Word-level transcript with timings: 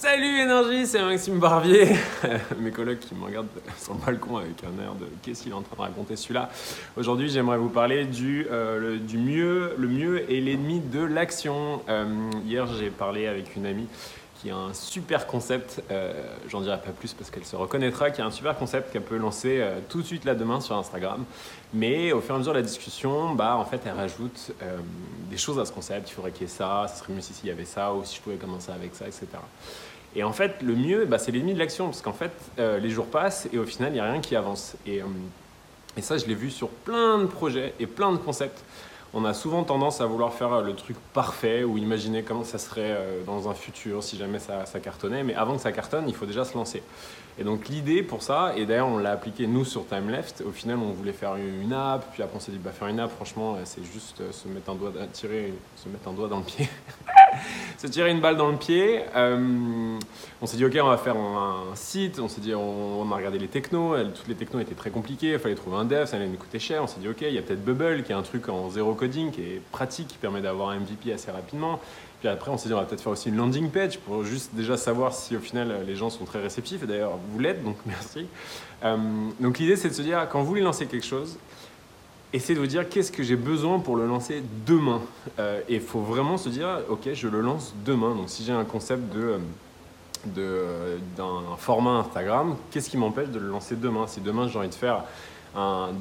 Salut 0.00 0.40
Énergie, 0.40 0.86
c'est 0.86 1.02
Maxime 1.02 1.38
Barbier. 1.38 1.86
Mes 2.58 2.70
collègues 2.70 3.00
qui 3.00 3.14
me 3.14 3.22
regardent 3.22 3.48
sur 3.78 3.92
le 3.92 3.98
balcon 3.98 4.38
avec 4.38 4.64
un 4.64 4.82
air 4.82 4.94
de 4.94 5.04
qu'est-ce 5.22 5.42
qu'il 5.42 5.52
est 5.52 5.54
en 5.54 5.60
train 5.60 5.76
de 5.76 5.82
raconter 5.82 6.16
celui-là? 6.16 6.48
Aujourd'hui, 6.96 7.28
j'aimerais 7.28 7.58
vous 7.58 7.68
parler 7.68 8.06
du, 8.06 8.46
euh, 8.50 8.96
du 8.96 9.18
mieux, 9.18 9.74
le 9.76 9.88
mieux 9.88 10.32
est 10.32 10.40
l'ennemi 10.40 10.80
de 10.80 11.04
l'action. 11.04 11.82
Euh, 11.90 12.30
hier, 12.46 12.66
j'ai 12.78 12.88
parlé 12.88 13.26
avec 13.26 13.54
une 13.56 13.66
amie 13.66 13.88
qui 14.40 14.50
a 14.50 14.56
un 14.56 14.72
super 14.72 15.26
concept, 15.26 15.82
euh, 15.90 16.12
j'en 16.48 16.62
dirai 16.62 16.80
pas 16.80 16.92
plus 16.92 17.12
parce 17.12 17.30
qu'elle 17.30 17.44
se 17.44 17.56
reconnaîtra, 17.56 18.10
qui 18.10 18.22
a 18.22 18.26
un 18.26 18.30
super 18.30 18.56
concept 18.56 18.92
qu'elle 18.92 19.02
peut 19.02 19.18
lancer 19.18 19.58
euh, 19.60 19.80
tout 19.88 20.00
de 20.00 20.06
suite 20.06 20.24
là 20.24 20.34
demain 20.34 20.60
sur 20.60 20.76
Instagram. 20.76 21.24
Mais 21.74 22.12
au 22.12 22.20
fur 22.20 22.32
et 22.32 22.36
à 22.36 22.38
mesure 22.38 22.52
de 22.52 22.58
la 22.58 22.64
discussion, 22.64 23.34
bah, 23.34 23.56
en 23.56 23.64
fait, 23.64 23.82
elle 23.84 23.92
rajoute 23.92 24.52
euh, 24.62 24.78
des 25.28 25.36
choses 25.36 25.58
à 25.58 25.66
ce 25.66 25.72
concept. 25.72 26.10
Il 26.10 26.14
faudrait 26.14 26.30
qu'il 26.30 26.42
y 26.42 26.44
ait 26.44 26.54
ça, 26.54 26.86
ce 26.92 27.00
serait 27.00 27.12
mieux 27.12 27.20
si 27.20 27.34
il 27.44 27.48
y 27.48 27.52
avait 27.52 27.66
ça, 27.66 27.92
ou 27.92 28.02
si 28.04 28.16
je 28.16 28.22
pouvais 28.22 28.36
commencer 28.36 28.72
avec 28.72 28.94
ça, 28.94 29.06
etc. 29.06 29.26
Et 30.16 30.24
en 30.24 30.32
fait, 30.32 30.62
le 30.62 30.74
mieux, 30.74 31.04
bah, 31.04 31.18
c'est 31.18 31.32
l'ennemi 31.32 31.52
de 31.52 31.58
l'action, 31.58 31.86
parce 31.86 32.00
qu'en 32.00 32.14
fait, 32.14 32.32
les 32.58 32.90
jours 32.90 33.06
passent 33.06 33.46
et 33.52 33.58
au 33.58 33.64
final, 33.64 33.90
il 33.90 33.94
n'y 33.94 34.00
a 34.00 34.10
rien 34.10 34.20
qui 34.20 34.34
avance. 34.34 34.74
Et, 34.86 35.02
et 35.96 36.02
ça, 36.02 36.16
je 36.18 36.26
l'ai 36.26 36.34
vu 36.34 36.50
sur 36.50 36.68
plein 36.68 37.18
de 37.18 37.26
projets 37.26 37.74
et 37.78 37.86
plein 37.86 38.10
de 38.10 38.16
concepts 38.16 38.64
on 39.12 39.24
a 39.24 39.34
souvent 39.34 39.64
tendance 39.64 40.00
à 40.00 40.06
vouloir 40.06 40.32
faire 40.32 40.60
le 40.60 40.74
truc 40.74 40.96
parfait 41.12 41.64
ou 41.64 41.78
imaginer 41.78 42.22
comment 42.22 42.44
ça 42.44 42.58
serait 42.58 42.90
euh, 42.90 43.24
dans 43.24 43.48
un 43.48 43.54
futur 43.54 44.02
si 44.02 44.16
jamais 44.16 44.38
ça, 44.38 44.64
cartonnait. 44.80 45.24
Mais 45.24 45.34
avant 45.34 45.56
que 45.56 45.62
ça 45.62 45.72
cartonne, 45.72 46.04
il 46.08 46.14
faut 46.14 46.26
déjà 46.26 46.44
se 46.44 46.54
lancer. 46.54 46.82
Et 47.38 47.44
donc 47.44 47.68
l'idée 47.68 48.02
pour 48.02 48.22
ça, 48.22 48.52
et 48.56 48.66
d'ailleurs 48.66 48.88
on 48.88 48.98
l'a 48.98 49.12
appliqué 49.12 49.46
nous 49.46 49.64
sur 49.64 49.86
TimeLeft, 49.86 50.42
au 50.46 50.50
final 50.50 50.78
on 50.78 50.92
voulait 50.92 51.12
faire 51.12 51.36
une 51.36 51.72
app, 51.72 52.12
puis 52.12 52.22
après 52.22 52.36
on 52.36 52.40
s'est 52.40 52.52
dit 52.52 52.58
bah 52.58 52.70
faire 52.70 52.88
une 52.88 53.00
app 53.00 53.10
franchement 53.10 53.54
euh, 53.54 53.60
c'est 53.64 53.84
juste 53.84 54.20
euh, 54.20 54.32
se 54.32 54.46
mettre 54.48 54.70
un 54.70 54.74
doigt, 54.74 54.92
tirer, 55.12 55.54
se 55.76 55.88
mettre 55.88 56.08
un 56.08 56.12
doigt 56.12 56.28
dans 56.28 56.38
le 56.38 56.44
pied. 56.44 56.68
se 57.78 57.86
tirer 57.86 58.10
une 58.10 58.20
balle 58.20 58.36
dans 58.36 58.50
le 58.50 58.56
pied. 58.56 59.02
on 59.16 60.46
s'est 60.46 60.56
dit 60.56 60.64
ok 60.64 60.78
on 60.82 60.88
va 60.88 60.96
faire 60.96 61.16
un, 61.16 61.74
site, 61.74 62.18
on 62.18 62.28
s'est 62.28 62.40
dit 62.40 62.54
on, 62.54 63.10
a 63.10 63.16
regardé 63.16 63.38
les 63.38 63.48
technos, 63.48 63.96
toutes 64.14 64.28
les 64.28 64.34
technos 64.34 64.60
étaient 64.60 64.74
très 64.74 64.90
compliquées, 64.90 65.32
il 65.32 65.38
fallait 65.38 65.54
trouver 65.54 65.76
un 65.76 65.84
dev, 65.84 66.06
ça 66.06 66.16
allait 66.16 66.28
nous 66.28 66.36
coûter 66.36 66.58
cher. 66.58 66.82
On 66.82 66.86
s'est 66.86 67.00
dit 67.00 67.08
ok 67.08 67.22
il 67.22 67.32
y 67.32 67.38
a 67.38 67.42
peut-être 67.42 67.64
Bubble 67.64 68.02
qui 68.02 68.12
est 68.12 68.14
un 68.14 68.22
truc 68.22 68.48
en 68.48 68.70
zéro 68.70 68.94
coding 68.94 69.30
qui 69.30 69.42
est 69.42 69.62
pratique, 69.72 70.08
qui 70.08 70.18
permet 70.18 70.40
d'avoir 70.40 70.70
un 70.70 70.80
MVP 70.80 71.12
assez 71.12 71.30
rapidement. 71.30 71.80
Puis 72.20 72.28
après, 72.28 72.50
on 72.50 72.58
s'est 72.58 72.68
dit, 72.68 72.74
on 72.74 72.78
va 72.78 72.84
peut-être 72.84 73.00
faire 73.00 73.12
aussi 73.12 73.30
une 73.30 73.36
landing 73.36 73.70
page 73.70 73.98
pour 73.98 74.24
juste 74.24 74.54
déjà 74.54 74.76
savoir 74.76 75.14
si 75.14 75.34
au 75.34 75.40
final 75.40 75.84
les 75.86 75.96
gens 75.96 76.10
sont 76.10 76.26
très 76.26 76.40
réceptifs. 76.40 76.82
Et 76.82 76.86
d'ailleurs, 76.86 77.18
vous 77.32 77.38
l'êtes, 77.38 77.64
donc 77.64 77.76
merci. 77.86 78.26
Euh, 78.84 78.96
donc 79.40 79.58
l'idée, 79.58 79.76
c'est 79.76 79.88
de 79.88 79.94
se 79.94 80.02
dire, 80.02 80.28
quand 80.30 80.40
vous 80.40 80.46
voulez 80.46 80.60
lancer 80.60 80.86
quelque 80.86 81.06
chose, 81.06 81.38
essayez 82.32 82.54
de 82.54 82.60
vous 82.60 82.66
dire 82.66 82.88
qu'est-ce 82.88 83.12
que 83.12 83.22
j'ai 83.22 83.36
besoin 83.36 83.78
pour 83.78 83.96
le 83.96 84.06
lancer 84.06 84.42
demain. 84.66 85.00
Euh, 85.38 85.60
et 85.68 85.76
il 85.76 85.80
faut 85.80 86.00
vraiment 86.00 86.36
se 86.36 86.48
dire, 86.48 86.80
ok, 86.88 87.08
je 87.12 87.28
le 87.28 87.40
lance 87.40 87.74
demain. 87.84 88.14
Donc 88.14 88.28
si 88.28 88.44
j'ai 88.44 88.52
un 88.52 88.64
concept 88.64 89.12
de 89.12 89.38
euh, 90.38 90.98
d'un 91.16 91.56
format 91.58 91.98
Instagram, 91.98 92.56
qu'est-ce 92.70 92.90
qui 92.90 92.96
m'empêche 92.96 93.28
de 93.28 93.38
le 93.38 93.48
lancer 93.48 93.76
demain? 93.76 94.06
Si 94.06 94.20
demain 94.20 94.48
j'ai 94.48 94.58
envie 94.58 94.68
de 94.68 94.74
faire 94.74 95.04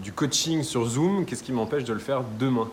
du 0.03 0.13
coaching 0.13 0.61
sur 0.61 0.85
Zoom, 0.85 1.25
qu'est-ce 1.25 1.41
qui 1.41 1.51
m'empêche 1.51 1.83
de 1.83 1.93
le 1.93 1.99
faire 1.99 2.21
demain? 2.37 2.67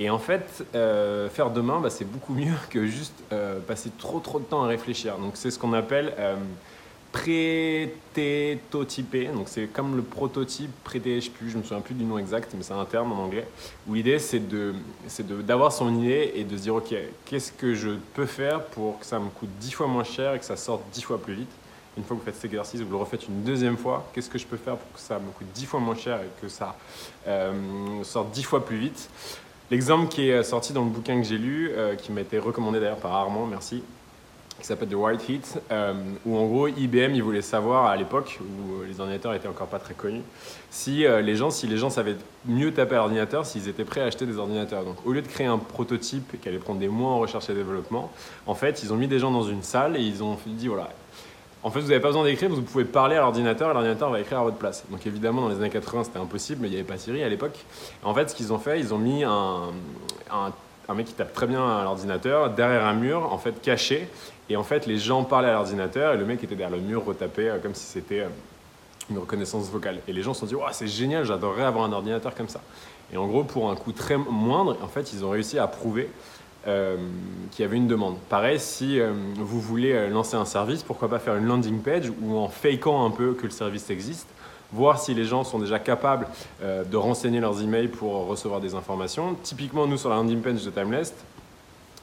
Et 0.00 0.08
en 0.08 0.18
fait, 0.18 0.64
euh, 0.74 1.28
faire 1.28 1.50
demain, 1.50 1.78
bah, 1.78 1.90
c'est 1.90 2.10
beaucoup 2.10 2.32
mieux 2.32 2.54
que 2.70 2.86
juste 2.86 3.12
euh, 3.32 3.60
passer 3.60 3.90
trop 3.98 4.18
trop 4.18 4.38
de 4.38 4.44
temps 4.44 4.64
à 4.64 4.66
réfléchir. 4.66 5.18
Donc 5.18 5.32
c'est 5.34 5.50
ce 5.50 5.58
qu'on 5.58 5.74
appelle 5.74 6.14
euh, 6.18 6.36
pré-tétotypé. 7.12 9.26
Donc 9.26 9.48
c'est 9.48 9.66
comme 9.66 9.96
le 9.96 10.02
prototype, 10.02 10.70
pré 10.84 11.02
je 11.04 11.56
me 11.56 11.62
souviens 11.62 11.80
plus 11.80 11.94
du 11.94 12.04
nom 12.04 12.18
exact, 12.18 12.52
mais 12.56 12.62
c'est 12.62 12.72
un 12.72 12.84
terme 12.84 13.12
en 13.12 13.24
anglais. 13.24 13.46
Où 13.88 13.94
l'idée 13.94 14.18
c'est 14.18 14.48
de, 14.48 14.74
d'avoir 15.42 15.72
son 15.72 16.02
idée 16.02 16.32
et 16.34 16.44
de 16.44 16.56
se 16.56 16.62
dire 16.62 16.74
ok, 16.74 16.94
qu'est-ce 17.24 17.52
que 17.52 17.74
je 17.74 17.90
peux 18.14 18.26
faire 18.26 18.64
pour 18.66 18.98
que 19.00 19.06
ça 19.06 19.18
me 19.18 19.30
coûte 19.30 19.48
dix 19.58 19.72
fois 19.72 19.86
moins 19.86 20.04
cher 20.04 20.34
et 20.34 20.38
que 20.38 20.44
ça 20.44 20.56
sorte 20.56 20.82
dix 20.92 21.02
fois 21.02 21.20
plus 21.20 21.34
vite? 21.34 21.50
Une 21.98 22.04
fois 22.04 22.16
que 22.16 22.20
vous 22.20 22.26
faites 22.26 22.36
cet 22.36 22.44
exercice, 22.44 22.80
vous 22.80 22.90
le 22.90 22.96
refaites 22.96 23.26
une 23.26 23.42
deuxième 23.42 23.76
fois. 23.76 24.08
Qu'est-ce 24.12 24.30
que 24.30 24.38
je 24.38 24.46
peux 24.46 24.56
faire 24.56 24.76
pour 24.76 24.92
que 24.92 25.00
ça 25.00 25.18
me 25.18 25.28
coûte 25.32 25.48
dix 25.52 25.66
fois 25.66 25.80
moins 25.80 25.96
cher 25.96 26.20
et 26.22 26.30
que 26.40 26.48
ça 26.48 26.76
sorte 28.04 28.30
dix 28.30 28.44
fois 28.44 28.64
plus 28.64 28.78
vite? 28.78 29.10
L'exemple 29.72 30.06
qui 30.08 30.28
est 30.28 30.44
sorti 30.44 30.72
dans 30.72 30.84
le 30.84 30.90
bouquin 30.90 31.20
que 31.20 31.26
j'ai 31.26 31.38
lu, 31.38 31.72
euh, 31.72 31.96
qui 31.96 32.12
m'a 32.12 32.20
été 32.22 32.38
recommandé 32.38 32.78
d'ailleurs 32.80 32.98
par 32.98 33.14
Armand, 33.14 33.46
merci, 33.46 33.82
qui 34.60 34.66
s'appelle 34.66 34.88
The 34.88 34.94
White 34.94 35.28
Heat, 35.28 35.60
euh, 35.72 35.94
où 36.24 36.36
en 36.36 36.46
gros 36.46 36.68
IBM 36.68 37.14
il 37.14 37.22
voulait 37.22 37.42
savoir 37.42 37.86
à 37.86 37.96
l'époque 37.96 38.38
où 38.40 38.84
les 38.84 39.00
ordinateurs 39.00 39.34
étaient 39.34 39.48
encore 39.48 39.66
pas 39.66 39.78
très 39.78 39.94
connus, 39.94 40.22
si 40.70 41.04
euh, 41.04 41.20
les 41.20 41.34
gens 41.34 41.50
si 41.50 41.66
les 41.66 41.76
gens 41.76 41.90
savaient 41.90 42.16
mieux 42.46 42.72
taper 42.72 42.94
à 42.94 42.98
l'ordinateur, 42.98 43.46
s'ils 43.46 43.68
étaient 43.68 43.84
prêts 43.84 44.02
à 44.02 44.04
acheter 44.04 44.26
des 44.26 44.38
ordinateurs. 44.38 44.84
Donc 44.84 45.04
au 45.04 45.12
lieu 45.12 45.22
de 45.22 45.28
créer 45.28 45.46
un 45.46 45.58
prototype 45.58 46.40
qui 46.40 46.48
allait 46.48 46.58
prendre 46.58 46.78
des 46.78 46.88
mois 46.88 47.10
en 47.10 47.18
recherche 47.18 47.50
et 47.50 47.54
développement, 47.54 48.12
en 48.46 48.54
fait 48.54 48.82
ils 48.82 48.92
ont 48.92 48.96
mis 48.96 49.08
des 49.08 49.18
gens 49.18 49.30
dans 49.30 49.44
une 49.44 49.62
salle 49.62 49.96
et 49.96 50.00
ils 50.00 50.22
ont 50.22 50.38
dit 50.46 50.68
voilà 50.68 50.90
en 51.62 51.70
fait, 51.70 51.80
vous 51.80 51.88
n'avez 51.88 52.00
pas 52.00 52.08
besoin 52.08 52.24
d'écrire, 52.24 52.48
vous 52.48 52.62
pouvez 52.62 52.86
parler 52.86 53.16
à 53.16 53.20
l'ordinateur 53.20 53.70
et 53.70 53.74
l'ordinateur 53.74 54.10
va 54.10 54.20
écrire 54.20 54.38
à 54.38 54.44
votre 54.44 54.56
place. 54.56 54.84
Donc 54.90 55.06
évidemment, 55.06 55.42
dans 55.42 55.50
les 55.50 55.56
années 55.56 55.68
80, 55.68 56.04
c'était 56.04 56.18
impossible, 56.18 56.62
mais 56.62 56.68
il 56.68 56.70
n'y 56.70 56.76
avait 56.78 56.86
pas 56.86 56.96
Siri 56.96 57.22
à 57.22 57.28
l'époque. 57.28 57.58
En 58.02 58.14
fait, 58.14 58.30
ce 58.30 58.34
qu'ils 58.34 58.52
ont 58.52 58.58
fait, 58.58 58.80
ils 58.80 58.94
ont 58.94 58.98
mis 58.98 59.24
un, 59.24 59.72
mec 60.94 61.06
qui 61.06 61.14
tape 61.14 61.32
très 61.32 61.46
bien 61.46 61.66
à 61.66 61.84
l'ordinateur 61.84 62.50
derrière 62.50 62.84
un 62.84 62.94
mur, 62.94 63.32
en 63.32 63.38
fait 63.38 63.60
caché. 63.60 64.08
Et 64.48 64.56
en 64.56 64.64
fait, 64.64 64.86
les 64.86 64.98
gens 64.98 65.24
parlaient 65.24 65.48
à 65.48 65.52
l'ordinateur 65.52 66.14
et 66.14 66.16
le 66.16 66.24
mec 66.24 66.42
était 66.42 66.56
derrière 66.56 66.76
le 66.76 66.82
mur 66.82 67.04
retapé 67.04 67.48
euh, 67.48 67.58
comme 67.58 67.74
si 67.74 67.84
c'était 67.84 68.20
euh, 68.20 68.28
une 69.10 69.18
reconnaissance 69.18 69.70
vocale. 69.70 70.00
Et 70.08 70.12
les 70.12 70.22
gens 70.22 70.34
se 70.34 70.40
sont 70.40 70.46
dit, 70.46 70.54
c'est 70.72 70.88
génial, 70.88 71.24
j'adorerais 71.24 71.64
avoir 71.64 71.84
un 71.84 71.92
ordinateur 71.92 72.34
comme 72.34 72.48
ça. 72.48 72.60
Et 73.12 73.16
en 73.16 73.26
gros, 73.26 73.44
pour 73.44 73.70
un 73.70 73.76
coût 73.76 73.92
très 73.92 74.16
moindre, 74.16 74.76
en 74.82 74.88
fait, 74.88 75.12
ils 75.12 75.24
ont 75.24 75.30
réussi 75.30 75.58
à 75.58 75.66
prouver 75.66 76.08
euh, 76.66 76.96
qui 77.50 77.62
avait 77.62 77.76
une 77.76 77.88
demande. 77.88 78.16
Pareil, 78.28 78.60
si 78.60 79.00
vous 79.36 79.60
voulez 79.60 80.08
lancer 80.08 80.36
un 80.36 80.44
service, 80.44 80.84
pourquoi 80.84 81.08
pas 81.08 81.18
faire 81.18 81.34
une 81.34 81.46
landing 81.46 81.80
page 81.80 82.12
ou 82.22 82.36
en 82.36 82.48
fakant 82.48 83.04
un 83.04 83.10
peu 83.10 83.34
que 83.34 83.44
le 83.44 83.50
service 83.50 83.90
existe, 83.90 84.28
voir 84.72 85.00
si 85.00 85.14
les 85.14 85.24
gens 85.24 85.44
sont 85.44 85.58
déjà 85.58 85.78
capables 85.78 86.26
de 86.62 86.96
renseigner 86.96 87.40
leurs 87.40 87.62
emails 87.62 87.88
pour 87.88 88.26
recevoir 88.26 88.60
des 88.60 88.74
informations. 88.74 89.36
Typiquement, 89.42 89.86
nous, 89.86 89.96
sur 89.96 90.10
la 90.10 90.16
landing 90.16 90.40
page 90.40 90.64
de 90.64 90.70
Timeleft, 90.70 91.14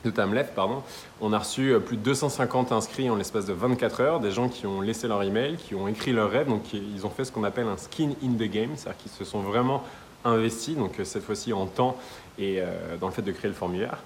de 0.04 0.12
Timeleft, 0.12 0.54
pardon, 0.54 0.84
on 1.22 1.34
a 1.34 1.40
reçu 1.40 1.74
plus 1.86 1.98
de 1.98 2.02
250 2.04 2.72
inscrits 2.72 3.10
en 3.10 3.16
l'espace 3.16 3.46
de 3.46 3.54
24 3.54 4.02
heures, 4.02 4.20
des 4.20 4.32
gens 4.32 4.50
qui 4.50 4.68
ont 4.68 4.82
laissé 4.82 5.08
leur 5.08 5.24
email, 5.24 5.58
qui 5.58 5.76
ont 5.76 5.88
écrit 5.88 6.12
leur 6.12 6.30
rêve, 6.30 6.48
donc 6.48 6.74
ils 6.74 7.06
ont 7.06 7.10
fait 7.10 7.26
ce 7.26 7.32
qu'on 7.32 7.44
appelle 7.44 7.68
un 7.68 7.78
skin 7.78 8.10
in 8.24 8.34
the 8.34 8.50
game, 8.50 8.72
c'est-à-dire 8.76 9.02
qu'ils 9.02 9.12
se 9.12 9.26
sont 9.26 9.40
vraiment 9.40 9.84
investis, 10.26 10.76
donc 10.76 11.00
cette 11.04 11.24
fois-ci 11.24 11.54
en 11.54 11.66
temps 11.66 11.96
et 12.38 12.62
dans 13.00 13.08
le 13.08 13.14
fait 13.14 13.22
de 13.22 13.32
créer 13.32 13.50
le 13.50 13.56
formulaire. 13.56 14.00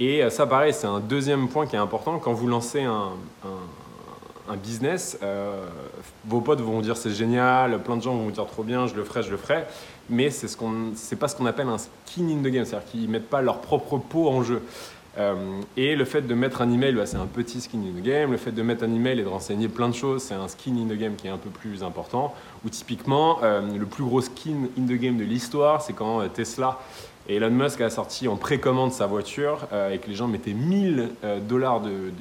Et 0.00 0.24
euh, 0.24 0.30
ça, 0.30 0.46
pareil, 0.46 0.72
c'est 0.72 0.86
un 0.86 0.98
deuxième 0.98 1.46
point 1.46 1.66
qui 1.66 1.76
est 1.76 1.78
important. 1.78 2.18
Quand 2.18 2.32
vous 2.32 2.48
lancez 2.48 2.82
un, 2.82 3.10
business, 4.56 5.18
euh, 5.22 5.64
vos 6.24 6.40
potes 6.40 6.60
vont 6.60 6.72
vous 6.72 6.82
dire 6.82 6.96
c'est 6.96 7.10
génial, 7.10 7.80
plein 7.82 7.96
de 7.96 8.02
gens 8.02 8.14
vont 8.14 8.24
vous 8.24 8.30
dire 8.30 8.46
trop 8.46 8.62
bien, 8.62 8.86
je 8.86 8.94
le 8.94 9.04
ferai, 9.04 9.22
je 9.22 9.30
le 9.30 9.36
ferai. 9.36 9.64
Mais 10.08 10.30
c'est 10.30 10.48
ce 10.48 10.56
qu'on, 10.56 10.92
c'est 10.94 11.16
pas 11.16 11.28
ce 11.28 11.36
qu'on 11.36 11.46
appelle 11.46 11.68
un 11.68 11.78
skin 11.78 12.28
in 12.28 12.42
the 12.42 12.52
game, 12.52 12.64
c'est-à-dire 12.64 12.88
qu'ils 12.90 13.08
mettent 13.08 13.28
pas 13.28 13.42
leur 13.42 13.60
propre 13.60 13.98
peau 13.98 14.28
en 14.28 14.42
jeu. 14.42 14.62
Euh, 15.18 15.60
et 15.76 15.96
le 15.96 16.04
fait 16.04 16.22
de 16.22 16.34
mettre 16.34 16.62
un 16.62 16.70
email, 16.70 16.94
bah, 16.94 17.04
c'est 17.04 17.16
un 17.16 17.26
petit 17.26 17.60
skin 17.60 17.78
in 17.78 18.00
the 18.00 18.02
game. 18.02 18.30
Le 18.30 18.36
fait 18.36 18.52
de 18.52 18.62
mettre 18.62 18.84
un 18.84 18.94
email 18.94 19.18
et 19.18 19.22
de 19.22 19.28
renseigner 19.28 19.68
plein 19.68 19.88
de 19.88 19.94
choses, 19.94 20.22
c'est 20.22 20.34
un 20.34 20.48
skin 20.48 20.76
in 20.76 20.86
the 20.86 20.98
game 20.98 21.16
qui 21.16 21.26
est 21.26 21.30
un 21.30 21.38
peu 21.38 21.50
plus 21.50 21.82
important. 21.82 22.32
Ou 22.64 22.68
typiquement, 22.68 23.40
le 23.42 23.86
plus 23.86 24.04
gros 24.04 24.20
skin 24.20 24.68
in 24.78 24.82
the 24.86 24.98
game 24.98 25.16
de 25.16 25.24
l'histoire, 25.24 25.82
c'est 25.82 25.94
quand 25.94 26.28
Tesla 26.28 26.78
et 27.28 27.36
Elon 27.36 27.50
Musk 27.50 27.80
a 27.80 27.90
sorti 27.90 28.28
en 28.28 28.36
précommande 28.36 28.92
sa 28.92 29.06
voiture 29.06 29.66
euh, 29.72 29.92
et 29.92 29.98
que 29.98 30.08
les 30.08 30.14
gens 30.14 30.26
mettaient 30.26 30.52
1000 30.52 31.10
euh, 31.22 31.40
dollars 31.40 31.80
de, 31.80 32.12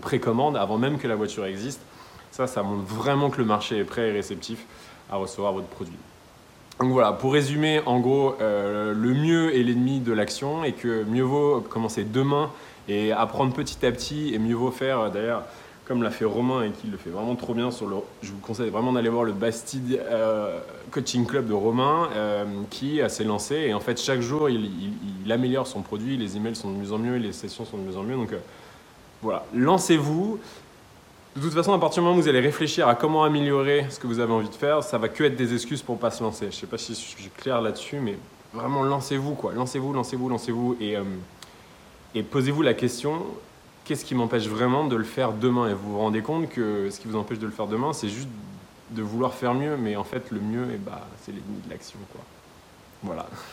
précommande 0.00 0.56
avant 0.56 0.76
même 0.76 0.98
que 0.98 1.06
la 1.06 1.14
voiture 1.14 1.46
existe. 1.46 1.80
Ça, 2.30 2.46
ça 2.46 2.62
montre 2.62 2.84
vraiment 2.84 3.30
que 3.30 3.38
le 3.38 3.44
marché 3.44 3.78
est 3.78 3.84
prêt 3.84 4.08
et 4.08 4.12
réceptif 4.12 4.66
à 5.10 5.16
recevoir 5.16 5.52
votre 5.52 5.68
produit. 5.68 5.96
Donc 6.80 6.90
voilà, 6.90 7.12
pour 7.12 7.32
résumer, 7.32 7.80
en 7.86 8.00
gros, 8.00 8.34
euh, 8.40 8.92
le 8.92 9.14
mieux 9.14 9.56
est 9.56 9.62
l'ennemi 9.62 10.00
de 10.00 10.12
l'action 10.12 10.64
et 10.64 10.72
que 10.72 11.04
mieux 11.04 11.22
vaut 11.22 11.60
commencer 11.60 12.02
demain 12.02 12.50
et 12.88 13.12
apprendre 13.12 13.54
petit 13.54 13.86
à 13.86 13.92
petit 13.92 14.34
et 14.34 14.38
mieux 14.38 14.56
vaut 14.56 14.72
faire 14.72 15.10
d'ailleurs 15.10 15.44
comme 15.86 16.02
l'a 16.02 16.10
fait 16.10 16.24
Romain 16.24 16.62
et 16.62 16.70
qui 16.70 16.86
le 16.86 16.96
fait 16.96 17.10
vraiment 17.10 17.34
trop 17.34 17.54
bien 17.54 17.70
sur 17.70 17.86
le. 17.86 17.96
Je 18.22 18.30
vous 18.30 18.38
conseille 18.38 18.70
vraiment 18.70 18.92
d'aller 18.92 19.10
voir 19.10 19.24
le 19.24 19.32
Bastide 19.32 20.00
euh, 20.02 20.58
Coaching 20.90 21.26
Club 21.26 21.46
de 21.46 21.52
Romain 21.52 22.08
euh, 22.14 22.44
qui 22.70 23.00
s'est 23.08 23.24
lancé 23.24 23.56
et 23.56 23.74
en 23.74 23.80
fait 23.80 24.00
chaque 24.00 24.20
jour 24.20 24.48
il, 24.48 25.30
améliore 25.30 25.66
son 25.66 25.82
produit, 25.82 26.16
les 26.16 26.36
emails 26.36 26.56
sont 26.56 26.70
de 26.70 26.76
mieux 26.76 26.92
en 26.92 26.98
mieux, 26.98 27.16
les 27.16 27.32
sessions 27.32 27.64
sont 27.64 27.76
de 27.76 27.82
mieux 27.82 27.96
en 27.96 28.02
mieux. 28.02 28.16
Donc 28.16 28.32
euh, 28.32 28.38
voilà, 29.22 29.44
lancez-vous. 29.54 30.38
De 31.36 31.40
toute 31.40 31.52
façon, 31.52 31.72
à 31.72 31.78
partir 31.80 32.00
du 32.00 32.06
moment 32.06 32.16
où 32.16 32.22
vous 32.22 32.28
allez 32.28 32.40
réfléchir 32.40 32.86
à 32.86 32.94
comment 32.94 33.24
améliorer 33.24 33.86
ce 33.90 33.98
que 33.98 34.06
vous 34.06 34.20
avez 34.20 34.32
envie 34.32 34.48
de 34.48 34.54
faire, 34.54 34.84
ça 34.84 34.98
va 34.98 35.08
que 35.08 35.24
être 35.24 35.34
des 35.34 35.52
excuses 35.52 35.82
pour 35.82 35.98
pas 35.98 36.12
se 36.12 36.22
lancer. 36.22 36.46
Je 36.50 36.56
sais 36.56 36.66
pas 36.68 36.78
si 36.78 36.92
je 36.94 36.98
suis 36.98 37.28
clair 37.36 37.60
là-dessus, 37.60 37.98
mais 37.98 38.16
vraiment 38.52 38.84
lancez-vous 38.84 39.34
quoi, 39.34 39.52
lancez-vous, 39.52 39.92
lancez-vous, 39.92 40.28
lancez-vous 40.28 40.76
et, 40.80 40.96
et 42.14 42.22
posez-vous 42.22 42.62
la 42.62 42.72
question 42.72 43.20
qu'est-ce 43.84 44.04
qui 44.04 44.14
m'empêche 44.14 44.46
vraiment 44.46 44.86
de 44.86 44.96
le 44.96 45.04
faire 45.04 45.32
demain? 45.32 45.68
Et 45.68 45.74
vous 45.74 45.92
vous 45.92 45.98
rendez 45.98 46.22
compte 46.22 46.48
que 46.48 46.90
ce 46.90 46.98
qui 47.00 47.08
vous 47.08 47.16
empêche 47.16 47.38
de 47.38 47.46
le 47.46 47.52
faire 47.52 47.66
demain, 47.66 47.92
c'est 47.92 48.08
juste 48.08 48.28
de 48.90 49.02
vouloir 49.02 49.34
faire 49.34 49.54
mieux, 49.54 49.76
mais 49.76 49.96
en 49.96 50.04
fait, 50.04 50.30
le 50.30 50.40
mieux, 50.40 50.66
eh 50.72 50.78
bah, 50.78 51.06
c'est 51.22 51.32
l'ennemi 51.32 51.60
de 51.64 51.70
l'action. 51.70 51.98
Quoi. 52.12 52.20
Voilà. 53.02 53.26